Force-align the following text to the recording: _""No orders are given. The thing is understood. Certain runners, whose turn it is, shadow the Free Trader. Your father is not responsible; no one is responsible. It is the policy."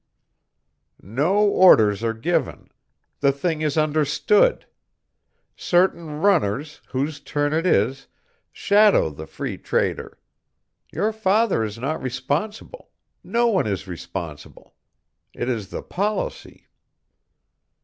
_""No 1.07 1.37
orders 1.45 2.03
are 2.03 2.15
given. 2.15 2.71
The 3.19 3.31
thing 3.31 3.61
is 3.61 3.77
understood. 3.77 4.65
Certain 5.55 6.13
runners, 6.19 6.81
whose 6.87 7.19
turn 7.19 7.53
it 7.53 7.67
is, 7.67 8.07
shadow 8.51 9.11
the 9.11 9.27
Free 9.27 9.59
Trader. 9.59 10.17
Your 10.91 11.13
father 11.13 11.63
is 11.63 11.77
not 11.77 12.01
responsible; 12.01 12.89
no 13.23 13.45
one 13.45 13.67
is 13.67 13.87
responsible. 13.87 14.73
It 15.35 15.47
is 15.47 15.67
the 15.69 15.83
policy." 15.83 16.65